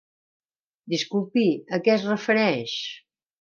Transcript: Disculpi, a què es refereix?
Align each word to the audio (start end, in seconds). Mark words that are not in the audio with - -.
Disculpi, 0.93 1.43
a 1.77 1.81
què 1.89 1.93
es 1.97 2.07
refereix? 2.09 2.75